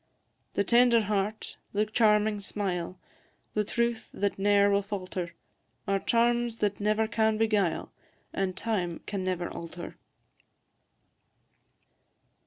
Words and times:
The 0.55 0.63
tender 0.63 1.01
heart, 1.01 1.57
the 1.73 1.85
charming 1.85 2.41
smile, 2.41 2.97
The 3.53 3.63
truth 3.63 4.11
that 4.15 4.39
ne'er 4.39 4.71
will 4.71 4.81
falter, 4.81 5.35
Are 5.87 5.99
charms 5.99 6.57
that 6.57 6.79
never 6.79 7.07
can 7.07 7.37
beguile, 7.37 7.91
And 8.33 8.57
time 8.57 9.01
can 9.05 9.23
never 9.23 9.47
alter. 9.47 9.97